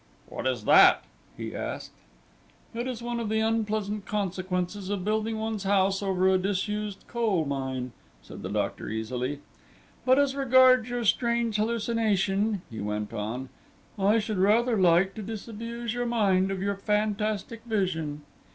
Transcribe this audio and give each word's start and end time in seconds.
"What 0.29 0.47
is 0.47 0.63
that?" 0.65 1.03
he 1.37 1.55
asked. 1.55 1.91
"It 2.73 2.87
is 2.87 3.03
one 3.03 3.19
of 3.19 3.29
the 3.29 3.37
unpleasant 3.39 4.07
consequences 4.07 4.89
of 4.89 5.05
building 5.05 5.37
one's 5.37 5.63
house 5.63 6.01
over 6.01 6.27
a 6.27 6.39
disused 6.39 7.05
coal 7.07 7.45
mine," 7.45 7.91
said 8.23 8.41
the 8.41 8.49
doctor 8.49 8.89
easily; 8.89 9.41
"but 10.03 10.17
as 10.17 10.33
regards 10.35 10.89
your 10.89 11.05
strange 11.05 11.57
hallucination," 11.57 12.63
he 12.67 12.79
went 12.79 13.13
on, 13.13 13.49
"I 13.99 14.17
should 14.17 14.39
rather 14.39 14.75
like 14.75 15.13
to 15.13 15.21
disabuse 15.21 15.93
your 15.93 16.07
mind 16.07 16.49
of 16.49 16.63
your 16.63 16.77
fantastic 16.77 17.61
vision." 17.65 18.23